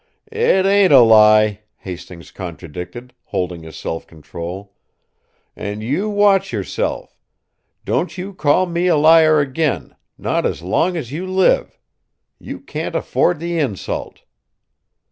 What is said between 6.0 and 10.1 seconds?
watch yourself! Don't you call me a liar again